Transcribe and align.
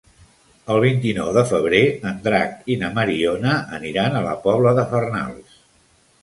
El 0.75 0.79
vint-i-nou 0.83 1.27
de 1.35 1.43
febrer 1.49 1.81
en 2.11 2.17
Drac 2.27 2.71
i 2.77 2.79
na 2.85 2.89
Mariona 2.97 3.53
aniran 3.79 4.19
a 4.19 4.25
la 4.31 4.33
Pobla 4.49 4.75
de 4.81 4.89
Farnals. 4.95 5.55